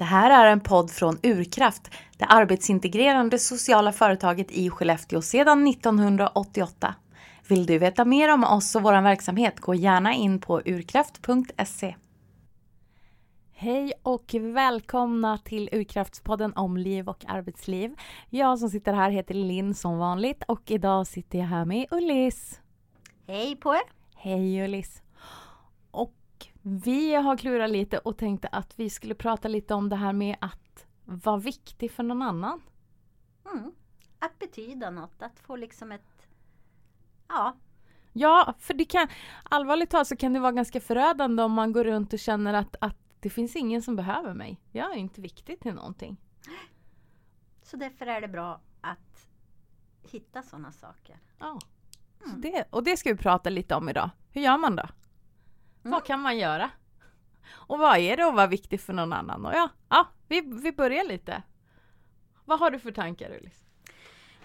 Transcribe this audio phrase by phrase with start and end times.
[0.00, 6.94] Det här är en podd från Urkraft, det arbetsintegrerande sociala företaget i Skellefteå sedan 1988.
[7.48, 11.96] Vill du veta mer om oss och vår verksamhet, gå gärna in på urkraft.se.
[13.52, 17.94] Hej och välkomna till Urkraftspodden om liv och arbetsliv.
[18.30, 22.60] Jag som sitter här heter Linn som vanligt och idag sitter jag här med Ullis.
[23.26, 23.82] Hej på er!
[24.14, 25.02] Hej Ullis!
[26.62, 30.36] Vi har klurat lite och tänkte att vi skulle prata lite om det här med
[30.40, 32.62] att vara viktig för någon annan.
[33.52, 33.72] Mm.
[34.18, 36.28] Att betyda något, att få liksom ett...
[37.28, 37.56] Ja.
[38.12, 39.08] Ja, för det kan
[39.42, 42.76] allvarligt talat så kan det vara ganska förödande om man går runt och känner att,
[42.80, 44.60] att det finns ingen som behöver mig.
[44.72, 46.16] Jag är inte viktig till någonting.
[47.62, 49.28] Så därför är det bra att
[50.02, 51.18] hitta sådana saker.
[51.38, 51.58] Ja.
[52.24, 54.10] Så det, och det ska vi prata lite om idag.
[54.30, 54.86] Hur gör man då?
[55.84, 55.92] Mm.
[55.92, 56.70] Vad kan man göra?
[57.52, 59.46] Och vad är det att vara viktig för någon annan?
[59.46, 61.42] Och ja, ja vi, vi börjar lite.
[62.44, 63.64] Vad har du för tankar Ullis?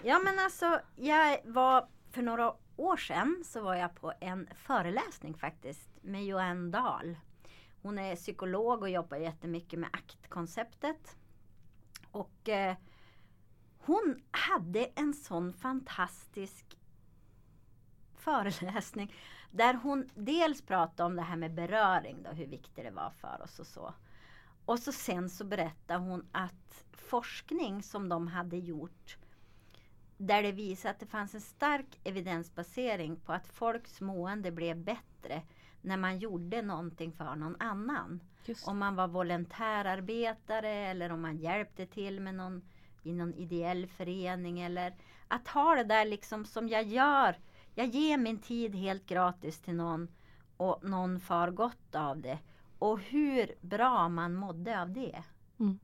[0.02, 5.34] Ja men alltså, jag var för några år sedan så var jag på en föreläsning
[5.34, 7.16] faktiskt med Joanne Dahl.
[7.82, 11.16] Hon är psykolog och jobbar jättemycket med aktkonceptet.
[12.10, 12.76] Och eh,
[13.78, 16.78] hon hade en sån fantastisk
[18.14, 19.14] föreläsning
[19.50, 23.42] där hon dels pratade om det här med beröring, då, hur viktigt det var för
[23.42, 23.94] oss och så.
[24.64, 29.16] Och så sen så berättade hon att forskning som de hade gjort
[30.16, 35.42] där det visade att det fanns en stark evidensbasering på att folks mående blev bättre
[35.80, 38.20] när man gjorde någonting för någon annan.
[38.66, 42.62] Om man var volontärarbetare eller om man hjälpte till med någon
[43.02, 44.94] i någon ideell förening eller
[45.28, 47.36] att ha det där liksom som jag gör.
[47.78, 50.08] Jag ger min tid helt gratis till någon
[50.56, 52.38] och någon far gott av det.
[52.78, 55.22] Och hur bra man mådde av det.
[55.60, 55.78] Mm.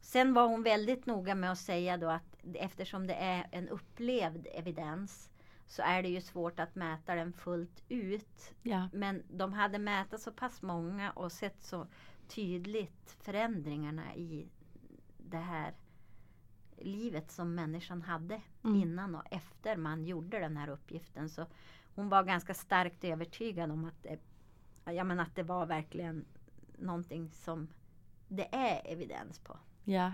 [0.00, 4.46] Sen var hon väldigt noga med att säga då att eftersom det är en upplevd
[4.54, 5.30] evidens
[5.66, 8.54] så är det ju svårt att mäta den fullt ut.
[8.62, 8.88] Ja.
[8.92, 11.86] Men de hade mätat så pass många och sett så
[12.28, 14.48] tydligt förändringarna i
[15.18, 15.74] det här
[16.84, 18.80] livet som människan hade Mm.
[18.82, 21.28] innan och efter man gjorde den här uppgiften.
[21.28, 21.46] Så
[21.94, 24.18] hon var ganska starkt övertygad om att det,
[24.92, 26.24] ja, men att det var verkligen
[26.78, 27.68] någonting som
[28.28, 29.58] det är evidens på.
[29.84, 30.12] Ja.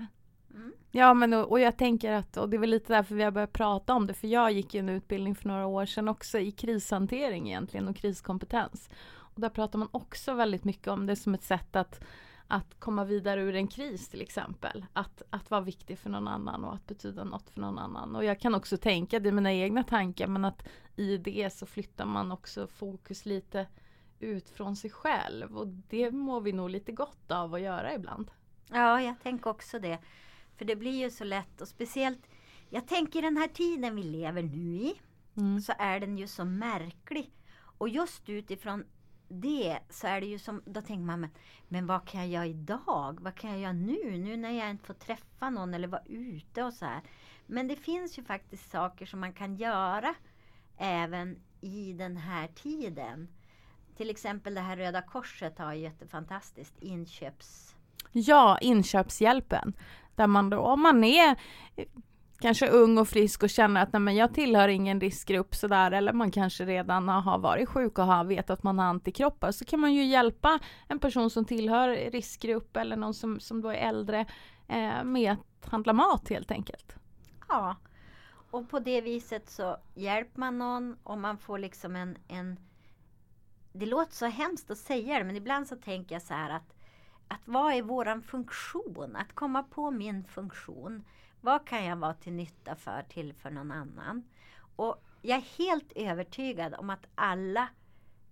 [0.55, 0.73] Mm.
[0.91, 3.31] Ja men och, och jag tänker att, och det är väl lite därför vi har
[3.31, 6.51] börjat prata om det, för jag gick en utbildning för några år sedan också i
[6.53, 8.91] krishantering egentligen och kriskompetens.
[9.11, 12.05] Och där pratar man också väldigt mycket om det som ett sätt att,
[12.49, 14.87] att komma vidare ur en kris till exempel.
[14.93, 18.17] Att, att vara viktig för någon annan och att betyda något för någon annan.
[18.17, 21.67] Och jag kan också tänka, det är mina egna tankar, men att i det så
[21.67, 23.67] flyttar man också fokus lite
[24.21, 25.57] ut från sig själv.
[25.57, 28.31] Och det mår vi nog lite gott av att göra ibland.
[28.71, 29.99] Ja, jag tänker också det.
[30.57, 32.29] För det blir ju så lätt och speciellt
[32.71, 35.01] jag tänker den här tiden vi lever nu i
[35.39, 35.61] Mm.
[35.61, 37.33] så är den ju så märklig.
[37.79, 38.85] Och just utifrån
[39.29, 41.31] det så är det ju som, då tänker man men,
[41.69, 43.19] men vad kan jag göra idag?
[43.21, 44.19] Vad kan jag göra nu?
[44.19, 47.03] Nu när jag inte får träffa någon eller vara ute och så här.
[47.47, 50.15] Men det finns ju faktiskt saker som man kan göra
[50.77, 53.29] även i den här tiden.
[53.97, 57.75] Till exempel det här Röda Korset har ju jättefantastiskt inköps...
[58.13, 59.73] Ja, inköpshjälpen.
[60.15, 61.37] Där man då, om man är
[62.41, 66.13] kanske ung och frisk och känner att nej, men jag tillhör ingen riskgrupp sådär eller
[66.13, 69.81] man kanske redan har varit sjuk och har vet att man har antikroppar så kan
[69.81, 74.27] man ju hjälpa en person som tillhör riskgrupp eller någon som, som då är äldre
[74.69, 76.95] eh, med att handla mat helt enkelt.
[77.49, 77.77] Ja.
[78.51, 82.57] Och på det viset så hjälper man någon och man får liksom en, en...
[83.73, 86.75] Det låter så hemskt att säga det men ibland så tänker jag så här att
[87.29, 89.17] att vad är våran funktion?
[89.17, 91.05] Att komma på min funktion.
[91.41, 94.25] Vad kan jag vara till nytta för, till för någon annan?
[94.77, 97.69] Och jag är helt övertygad om att alla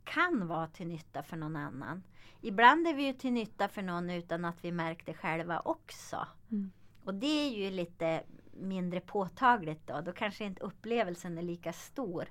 [0.05, 2.03] kan vara till nytta för någon annan.
[2.41, 6.27] Ibland är vi ju till nytta för någon utan att vi märker det själva också.
[6.51, 6.71] Mm.
[7.05, 8.23] Och det är ju lite
[8.53, 10.01] mindre påtagligt då.
[10.01, 12.29] Då kanske inte upplevelsen är lika stor.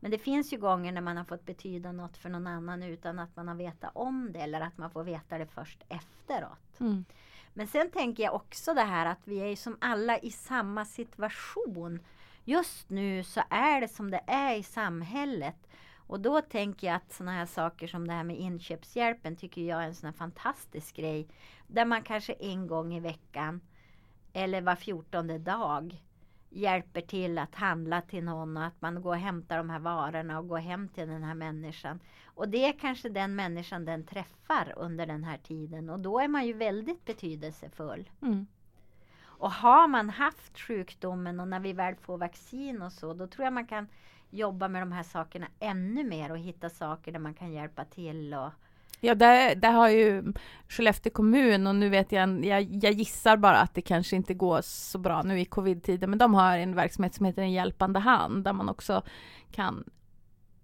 [0.00, 3.18] Men det finns ju gånger när man har fått betyda något för någon annan utan
[3.18, 6.80] att man har vetat om det eller att man får veta det först efteråt.
[6.80, 7.04] Mm.
[7.58, 12.00] Men sen tänker jag också det här att vi är som alla i samma situation.
[12.44, 15.68] Just nu så är det som det är i samhället.
[15.96, 19.82] Och då tänker jag att sådana här saker som det här med inköpshjälpen tycker jag
[19.82, 21.28] är en sån här fantastisk grej.
[21.66, 23.60] Där man kanske en gång i veckan
[24.32, 26.02] eller var fjortonde dag
[26.50, 30.38] hjälper till att handla till någon och att man går och hämtar de här varorna
[30.38, 32.00] och går hem till den här människan.
[32.24, 36.28] Och det är kanske den människan den träffar under den här tiden och då är
[36.28, 38.10] man ju väldigt betydelsefull.
[38.22, 38.46] Mm.
[39.20, 43.44] Och har man haft sjukdomen och när vi väl får vaccin och så, då tror
[43.44, 43.88] jag man kan
[44.30, 48.34] jobba med de här sakerna ännu mer och hitta saker där man kan hjälpa till.
[48.34, 48.50] Och...
[49.00, 50.32] Ja, där, där har ju
[50.68, 54.60] Skellefteå kommun och nu vet jag, jag, jag gissar bara att det kanske inte går
[54.62, 58.44] så bra nu i covid-tiden, men de har en verksamhet som heter En hjälpande hand
[58.44, 59.02] där man också
[59.52, 59.84] kan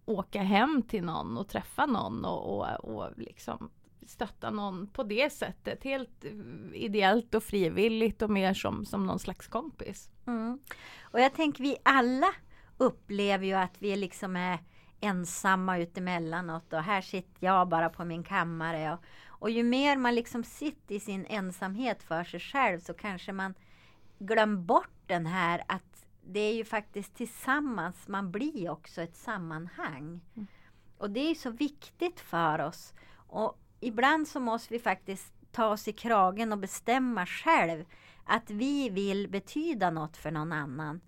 [0.05, 3.71] åka hem till någon och träffa någon och, och, och liksom
[4.07, 5.85] stötta någon på det sättet.
[5.85, 6.25] Helt
[6.73, 10.11] ideellt och frivilligt och mer som, som någon slags kompis.
[10.27, 10.59] Mm.
[11.03, 12.35] Och jag tänker vi alla
[12.77, 14.59] upplever ju att vi liksom är
[15.05, 18.93] ensamma utemellanåt och här sitter jag bara på min kammare.
[18.93, 23.33] Och, och ju mer man liksom sitter i sin ensamhet för sig själv så kanske
[23.33, 23.55] man
[24.19, 30.21] glömmer bort den här att det är ju faktiskt tillsammans man blir också ett sammanhang.
[30.35, 30.47] Mm.
[30.99, 32.95] Och det är så viktigt för oss.
[33.17, 37.85] Och ibland så måste vi faktiskt ta oss i kragen och bestämma själv
[38.25, 41.01] att vi vill betyda något för någon annan.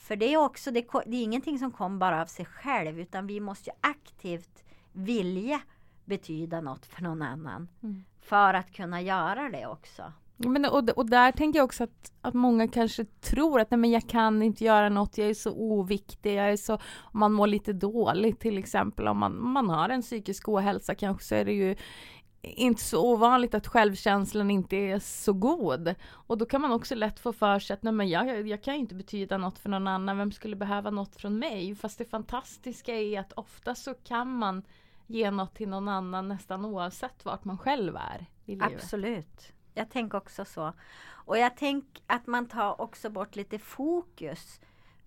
[0.00, 3.26] För det är också, det, det är ingenting som kommer bara av sig själv utan
[3.26, 5.60] vi måste aktivt vilja
[6.04, 7.68] betyda något för någon annan.
[7.82, 8.04] Mm.
[8.20, 10.12] För att kunna göra det också.
[10.36, 13.90] Men, och, och där tänker jag också att, att många kanske tror att nej, men
[13.90, 16.78] jag kan inte göra något, jag är så oviktig, jag är så,
[17.12, 21.34] man mår lite dåligt till exempel, om man, man har en psykisk ohälsa kanske så
[21.34, 21.76] är det ju
[22.42, 25.94] inte så ovanligt att självkänslan inte är så god.
[26.10, 28.74] Och då kan man också lätt få för sig att nej men jag, jag kan
[28.74, 31.74] inte betyda något för någon annan, vem skulle behöva något från mig?
[31.74, 34.62] Fast det fantastiska är att ofta så kan man
[35.06, 38.72] ge något till någon annan nästan oavsett vart man själv är i livet.
[38.74, 39.52] Absolut.
[39.74, 40.72] Jag tänker också så.
[41.08, 44.60] Och jag tänker att man tar också bort lite fokus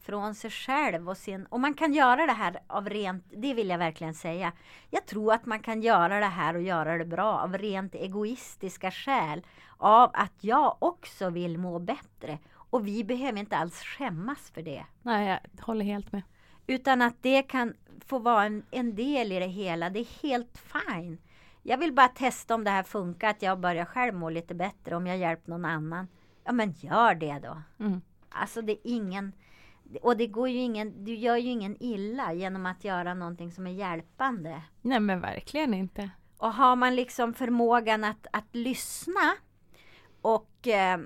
[0.03, 1.45] från sig själv och sin...
[1.45, 4.51] Och man kan göra det här av rent, det vill jag verkligen säga.
[4.89, 8.91] Jag tror att man kan göra det här och göra det bra av rent egoistiska
[8.91, 9.45] skäl.
[9.77, 12.39] Av att jag också vill må bättre.
[12.55, 14.85] Och vi behöver inte alls skämmas för det.
[15.01, 16.21] Nej, jag håller helt med.
[16.67, 17.73] Utan att det kan
[18.05, 19.89] få vara en, en del i det hela.
[19.89, 21.17] Det är helt fine.
[21.61, 24.95] Jag vill bara testa om det här funkar, att jag börjar själv må lite bättre
[24.95, 26.07] om jag hjälper någon annan.
[26.44, 27.61] Ja men gör det då.
[27.85, 28.01] Mm.
[28.29, 29.33] Alltså det är ingen
[30.01, 33.67] och det går ju ingen, du gör ju ingen illa genom att göra någonting som
[33.67, 34.61] är hjälpande.
[34.81, 36.09] Nej men verkligen inte.
[36.37, 39.33] Och har man liksom förmågan att, att lyssna
[40.21, 40.97] och eh,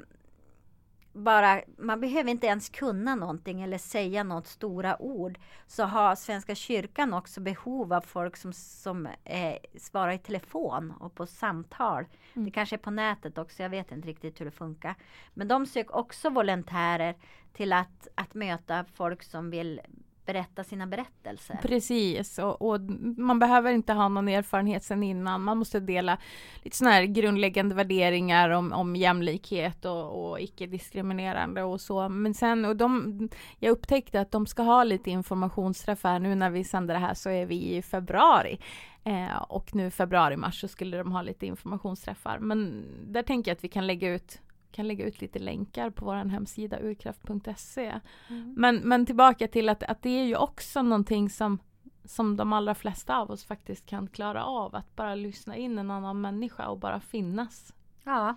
[1.18, 5.40] bara, man behöver inte ens kunna någonting eller säga något stora ord.
[5.68, 11.16] Så har Svenska kyrkan också behov av folk som, som eh, svarar i telefon och
[11.16, 12.06] på samtal.
[12.34, 12.46] Mm.
[12.46, 14.96] Det kanske är på nätet också, jag vet inte riktigt hur det funkar.
[15.34, 17.16] Men de söker också volontärer
[17.58, 19.82] till att, att möta folk som vill
[20.26, 21.60] berätta sina berättelser.
[21.62, 22.82] Precis, och, och,
[23.18, 25.44] man behöver inte ha någon erfarenhet sedan innan.
[25.44, 26.18] Man måste dela
[26.64, 32.10] lite sådana här grundläggande värderingar om, om jämlikhet och, och icke-diskriminerande och så.
[32.10, 36.64] Men sen, och de, jag upptäckte att de ska ha lite informationsträffar nu när vi
[36.64, 38.60] sänder det här så är vi i februari.
[39.04, 42.40] Eh, och nu februari-mars så skulle de ha lite informationsträffar.
[42.40, 46.06] Men där tänker jag att vi kan lägga ut kan lägga ut lite länkar på
[46.06, 48.00] vår hemsida urkraft.se.
[48.28, 48.54] Mm.
[48.58, 51.60] Men, men tillbaka till att, att det är ju också någonting som,
[52.06, 54.76] som de allra flesta av oss faktiskt kan klara av.
[54.76, 57.74] Att bara lyssna in en annan människa och bara finnas.
[58.04, 58.36] Ja.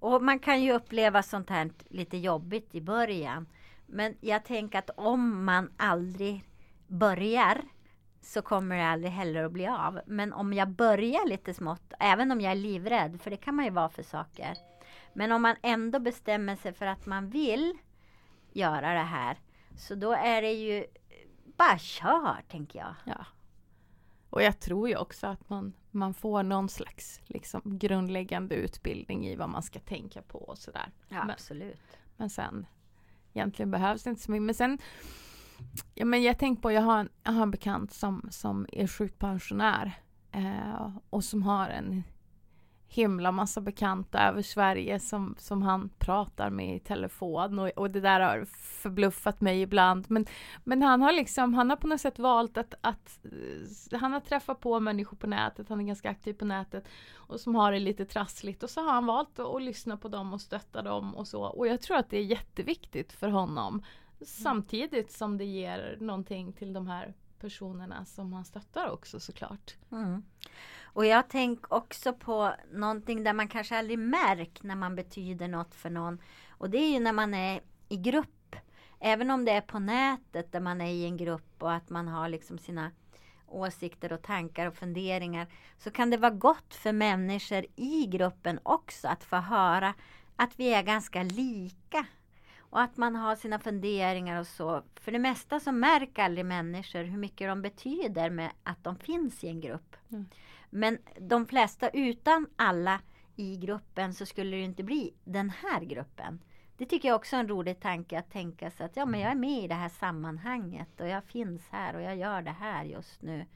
[0.00, 3.46] Och man kan ju uppleva sånt här lite jobbigt i början.
[3.86, 6.44] Men jag tänker att om man aldrig
[6.86, 7.62] börjar
[8.20, 10.00] så kommer det aldrig heller att bli av.
[10.06, 13.64] Men om jag börjar lite smått, även om jag är livrädd, för det kan man
[13.64, 14.56] ju vara för saker.
[15.18, 17.78] Men om man ändå bestämmer sig för att man vill
[18.52, 19.38] göra det här,
[19.76, 20.86] så då är det ju
[21.44, 22.94] bara kör, tänker jag.
[23.04, 23.26] Ja.
[24.30, 29.36] Och jag tror ju också att man, man får någon slags liksom, grundläggande utbildning i
[29.36, 30.92] vad man ska tänka på och sådär.
[31.08, 31.98] Ja, men, absolut.
[32.16, 32.66] Men sen,
[33.32, 34.42] egentligen behövs det inte så mycket.
[34.42, 34.78] Men sen,
[35.94, 38.86] ja, men jag tänker på, jag har en, jag har en bekant som, som är
[38.86, 42.04] sjukpensionär eh, och som har en
[42.90, 48.00] himla massa bekanta över Sverige som, som han pratar med i telefon och, och det
[48.00, 48.44] där har
[48.82, 50.04] förbluffat mig ibland.
[50.08, 50.26] Men,
[50.64, 53.20] men han har liksom, han har på något sätt valt att, att
[53.92, 57.54] han har träffat på människor på nätet, han är ganska aktiv på nätet och som
[57.54, 60.40] har det lite trassligt och så har han valt att, att lyssna på dem och
[60.40, 61.42] stötta dem och så.
[61.42, 63.74] Och jag tror att det är jätteviktigt för honom.
[63.74, 63.84] Mm.
[64.20, 69.76] Samtidigt som det ger någonting till de här personerna som man stöttar också såklart.
[69.92, 70.22] Mm.
[70.82, 75.74] Och jag tänker också på någonting där man kanske aldrig märker när man betyder något
[75.74, 76.18] för någon.
[76.50, 78.28] Och det är ju när man är i grupp
[79.00, 82.08] Även om det är på nätet där man är i en grupp och att man
[82.08, 82.90] har liksom sina
[83.46, 85.46] åsikter och tankar och funderingar
[85.78, 89.94] så kan det vara gott för människor i gruppen också att få höra
[90.36, 92.06] att vi är ganska lika.
[92.70, 94.82] Och att man har sina funderingar och så.
[94.94, 99.44] För det mesta så märker aldrig människor hur mycket de betyder med att de finns
[99.44, 99.96] i en grupp.
[100.10, 100.26] Mm.
[100.70, 103.00] Men de flesta utan alla
[103.36, 106.40] i gruppen så skulle det inte bli den här gruppen.
[106.76, 109.30] Det tycker jag också är en rolig tanke att tänka sig att ja, men jag
[109.30, 112.84] är med i det här sammanhanget och jag finns här och jag gör det här
[112.84, 113.46] just nu.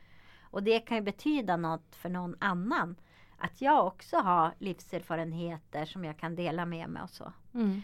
[0.41, 2.97] Och det kan ju betyda något för någon annan.
[3.39, 7.33] Att jag också har livserfarenheter som jag kan dela med mig och så.
[7.55, 7.83] Mm.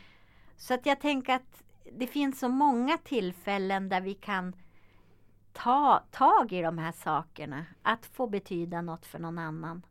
[0.59, 1.63] Så att jag tänker att
[1.93, 4.57] det finns så många tillfällen där vi kan
[5.53, 7.67] ta tag i de här sakerna.
[7.83, 9.83] Att få betyda något för någon annan.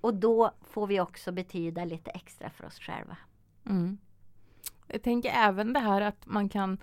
[0.00, 3.16] Och då får vi också betyda lite extra för oss själva.
[3.66, 3.98] Mm.
[4.86, 6.78] Jag tänker även det här att man kan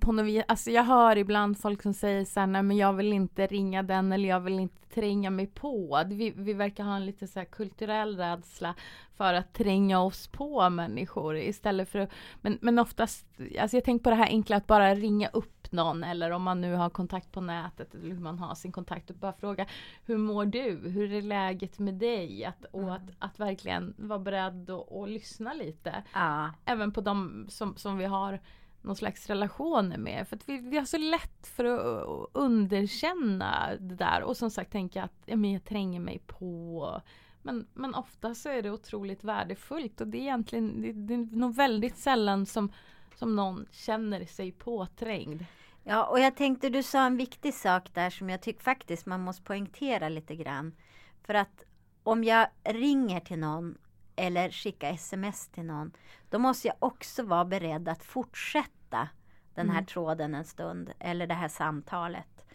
[0.00, 2.92] på något vis, alltså jag hör ibland folk som säger så här, nej men jag
[2.92, 6.04] vill inte ringa den eller jag vill inte tränga mig på.
[6.06, 8.74] Vi, vi verkar ha en lite så kulturell rädsla
[9.16, 12.10] för att tränga oss på människor istället för att,
[12.40, 13.26] men, men oftast,
[13.60, 16.60] alltså jag tänker på det här enkla att bara ringa upp någon eller om man
[16.60, 19.66] nu har kontakt på nätet eller hur man har sin kontakt och bara fråga
[20.04, 20.88] Hur mår du?
[20.88, 22.44] Hur är läget med dig?
[22.44, 22.92] Att, och mm.
[22.92, 26.02] att, att verkligen vara beredd och, och lyssna lite.
[26.12, 26.50] Ja.
[26.64, 28.40] Även på de som, som vi har
[28.86, 30.28] någon slags relationer med.
[30.28, 34.72] För att vi, vi har så lätt för att underkänna det där och som sagt
[34.72, 37.00] tänka att ja, men jag tränger mig på.
[37.42, 41.36] Men, men ofta så är det otroligt värdefullt och det är egentligen det, det är
[41.36, 42.72] nog väldigt sällan som,
[43.14, 45.44] som någon känner sig påträngd.
[45.84, 49.20] Ja, och jag tänkte du sa en viktig sak där som jag tycker faktiskt man
[49.20, 50.74] måste poängtera lite grann.
[51.22, 51.64] För att
[52.02, 53.78] om jag ringer till någon
[54.16, 55.92] eller skickar sms till någon,
[56.30, 59.08] då måste jag också vara beredd att fortsätta fortsätta
[59.54, 59.86] den här mm.
[59.86, 62.46] tråden en stund eller det här samtalet.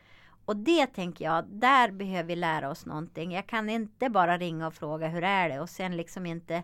[0.46, 3.32] Och det tänker jag, där behöver vi lära oss någonting.
[3.32, 6.64] Jag kan inte bara ringa och fråga hur är det och sen liksom inte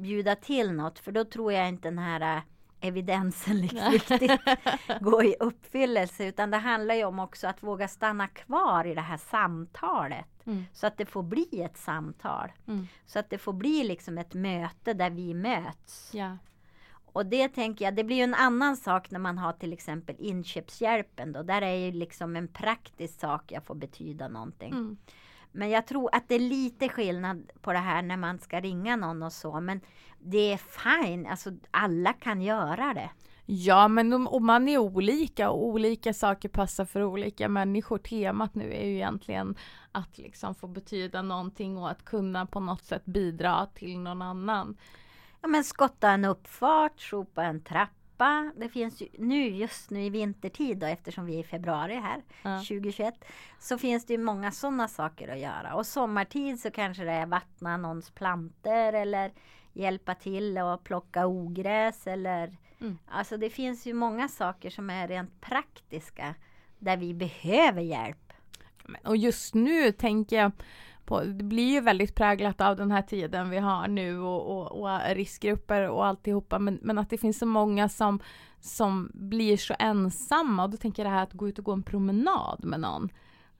[0.00, 2.42] bjuda till något för då tror jag inte den här äh,
[2.80, 4.40] evidensen liksom riktigt
[5.00, 9.00] går i uppfyllelse utan det handlar ju om också att våga stanna kvar i det
[9.00, 10.46] här samtalet.
[10.46, 10.64] Mm.
[10.72, 12.52] Så att det får bli ett samtal.
[12.66, 12.88] Mm.
[13.06, 16.10] Så att det får bli liksom ett möte där vi möts.
[16.14, 16.36] Ja.
[17.12, 20.16] Och det tänker jag, det blir ju en annan sak när man har till exempel
[20.18, 21.42] inköpshjälpen då.
[21.42, 24.72] Där är ju liksom en praktisk sak jag får betyda någonting.
[24.72, 24.96] Mm.
[25.52, 28.96] Men jag tror att det är lite skillnad på det här när man ska ringa
[28.96, 29.60] någon och så.
[29.60, 29.80] Men
[30.18, 33.10] det är fine, alltså alla kan göra det.
[33.50, 37.98] Ja, men om, man är olika och olika saker passar för olika människor.
[37.98, 39.56] Temat nu är ju egentligen
[39.92, 44.76] att liksom få betyda någonting och att kunna på något sätt bidra till någon annan
[45.40, 48.52] ja, men skotta en uppfart, sopa en trappa.
[48.56, 52.22] Det finns ju nu just nu i vintertid då, eftersom vi är i februari här
[52.42, 52.58] ja.
[52.58, 53.14] 2021
[53.58, 55.74] så finns det ju många sådana saker att göra.
[55.74, 59.32] Och sommartid så kanske det är vattna någons planter eller
[59.72, 62.98] hjälpa till och plocka ogräs eller mm.
[63.06, 66.34] Alltså det finns ju många saker som är rent praktiska
[66.78, 68.32] där vi behöver hjälp.
[69.04, 70.52] Och just nu tänker jag
[71.08, 74.80] på, det blir ju väldigt präglat av den här tiden vi har nu och, och,
[74.80, 76.58] och riskgrupper och alltihopa.
[76.58, 78.20] Men, men att det finns så många som,
[78.60, 80.64] som blir så ensamma.
[80.64, 83.08] Och då tänker jag det här att gå ut och gå en promenad med någon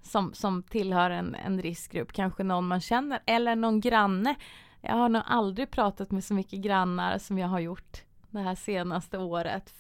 [0.03, 4.35] som, som tillhör en, en riskgrupp, kanske någon man känner eller någon granne.
[4.81, 8.55] Jag har nog aldrig pratat med så mycket grannar som jag har gjort det här
[8.55, 9.75] senaste året.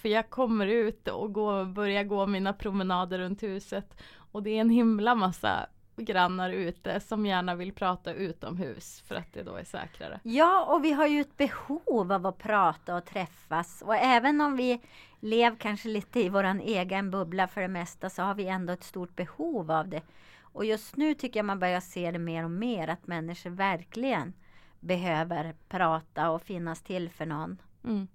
[0.00, 4.00] För jag kommer ut och går, börjar gå mina promenader runt huset.
[4.32, 9.32] Och det är en himla massa grannar ute som gärna vill prata utomhus för att
[9.32, 10.20] det då är säkrare.
[10.22, 14.56] Ja, och vi har ju ett behov av att prata och träffas och även om
[14.56, 14.80] vi
[15.20, 18.84] lever kanske lite i våran egen bubbla för det mesta så har vi ändå ett
[18.84, 20.02] stort behov av det.
[20.40, 24.32] Och just nu tycker jag man börjar se det mer och mer att människor verkligen
[24.80, 27.62] behöver prata och finnas till för någon.
[27.84, 28.08] Mm.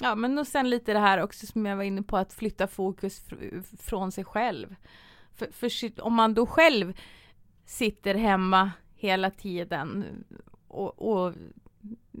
[0.00, 2.66] Ja, men och sen lite det här också som jag var inne på att flytta
[2.66, 4.76] fokus fr från sig själv.
[5.38, 6.98] För, för om man då själv
[7.64, 10.04] sitter hemma hela tiden
[10.68, 11.34] och, och,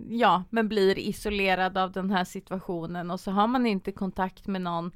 [0.08, 4.62] ja, men blir isolerad av den här situationen och så har man inte kontakt med
[4.62, 4.92] någon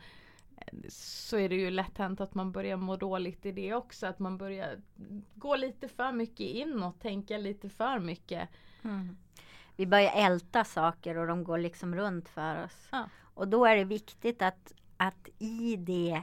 [0.89, 4.07] så är det ju lätt hänt att man börjar må dåligt i det också.
[4.07, 4.81] Att man börjar
[5.35, 8.49] gå lite för mycket inåt, tänka lite för mycket.
[8.83, 9.17] Mm.
[9.77, 12.89] Vi börjar älta saker och de går liksom runt för oss.
[12.91, 13.09] Ja.
[13.35, 16.23] Och då är det viktigt att, att i det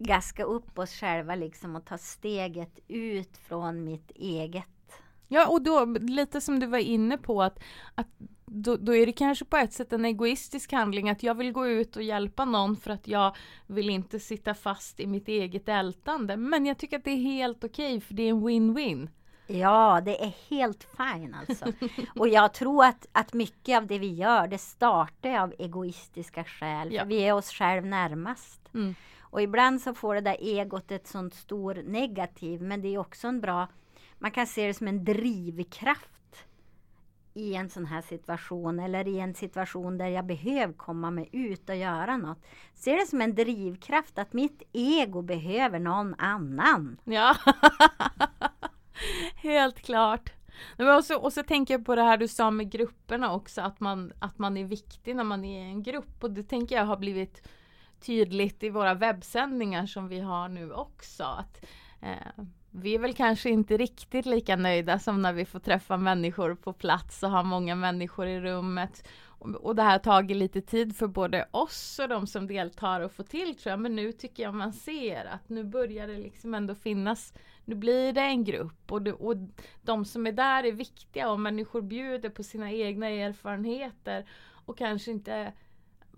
[0.00, 4.64] gaska upp oss själva liksom och ta steget ut från mitt eget.
[5.28, 7.58] Ja och då lite som du var inne på att,
[7.94, 8.06] att
[8.46, 11.68] då, då, är det kanske på ett sätt en egoistisk handling att jag vill gå
[11.68, 16.36] ut och hjälpa någon för att jag vill inte sitta fast i mitt eget ältande.
[16.36, 19.08] Men jag tycker att det är helt okej okay, för det är en win-win.
[19.46, 21.64] Ja, det är helt fine alltså.
[22.18, 26.92] Och jag tror att, att mycket av det vi gör, det startar av egoistiska skäl.
[26.92, 27.02] Ja.
[27.02, 28.60] För vi är oss själv närmast.
[28.74, 28.94] Mm.
[29.30, 33.28] Och ibland så får det där egot ett sånt stor negativ, men det är också
[33.28, 33.68] en bra,
[34.18, 36.46] man kan se det som en drivkraft
[37.34, 41.68] i en sån här situation eller i en situation där jag behöver komma mig ut
[41.68, 42.46] och göra något.
[42.74, 46.96] Se det som en drivkraft att mitt ego behöver någon annan.
[47.04, 47.36] Ja,
[49.36, 50.32] helt klart.
[50.96, 53.80] Och så, och så tänker jag på det här du sa med grupperna också, att
[53.80, 56.24] man, att man är viktig när man är i en grupp.
[56.24, 57.48] Och det tänker jag har blivit
[58.00, 61.24] tydligt i våra webbsändningar som vi har nu också.
[61.24, 61.64] Att,
[62.02, 66.54] eh, vi är väl kanske inte riktigt lika nöjda som när vi får träffa människor
[66.54, 69.08] på plats och ha många människor i rummet.
[69.22, 73.00] Och, och det här har tagit lite tid för både oss och de som deltar
[73.00, 73.80] att få till tror jag.
[73.80, 77.32] Men nu tycker jag man ser att nu börjar det liksom ändå finnas
[77.70, 79.36] nu blir det en grupp och, det, och
[79.82, 84.28] de som är där är viktiga och människor bjuder på sina egna erfarenheter
[84.66, 85.52] och kanske inte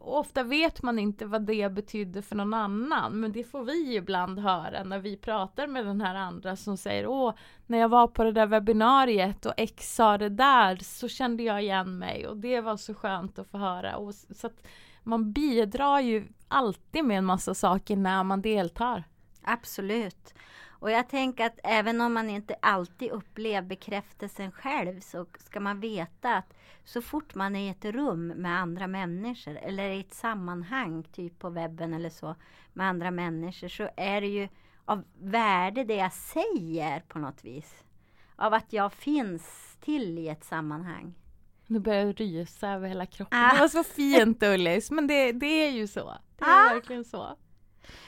[0.04, 3.20] ofta vet man inte vad det betyder för någon annan.
[3.20, 7.06] Men det får vi ibland höra när vi pratar med den här andra som säger
[7.06, 7.34] Åh,
[7.66, 11.62] när jag var på det där webbinariet och X sa det där så kände jag
[11.62, 13.96] igen mig och det var så skönt att få höra.
[13.96, 14.66] Och så att
[15.02, 19.04] man bidrar ju alltid med en massa saker när man deltar.
[19.42, 20.34] Absolut.
[20.82, 25.80] Och jag tänker att även om man inte alltid upplever bekräftelsen själv så ska man
[25.80, 30.14] veta att så fort man är i ett rum med andra människor eller i ett
[30.14, 32.34] sammanhang, typ på webben eller så,
[32.72, 34.48] med andra människor så är det ju
[34.84, 37.74] av värde det jag säger på något vis.
[38.36, 41.14] Av att jag finns till i ett sammanhang.
[41.66, 43.38] Nu börjar jag rysa över hela kroppen.
[43.38, 43.54] Ah.
[43.54, 46.18] Det var så fint Ullis, men det, det är ju så.
[46.38, 46.74] Det är ah.
[46.74, 47.36] verkligen så.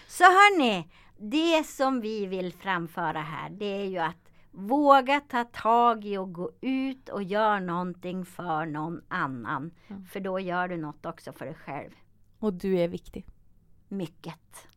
[0.09, 6.05] Så hörni, det som vi vill framföra här det är ju att våga ta tag
[6.05, 9.71] i och gå ut och göra någonting för någon annan.
[9.89, 10.05] Mm.
[10.05, 11.91] För då gör du något också för dig själv.
[12.39, 13.27] Och du är viktig.
[13.89, 14.69] Mycket.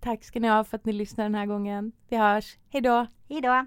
[0.00, 1.92] Tack ska ni ha för att ni lyssnar den här gången.
[2.08, 2.58] Vi hörs.
[2.68, 3.06] Hej då!
[3.28, 3.66] Hej då!